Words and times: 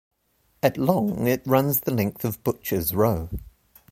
At 0.63 0.79
long, 0.79 1.27
it 1.27 1.45
runs 1.45 1.81
the 1.81 1.93
length 1.93 2.25
of 2.25 2.43
Butchers' 2.43 2.95
Row. 2.95 3.29